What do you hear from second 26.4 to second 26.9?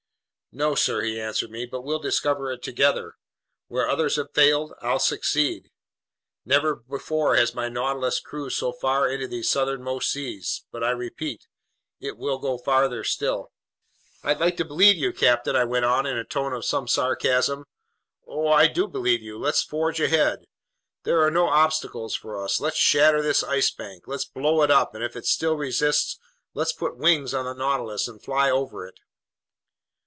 let's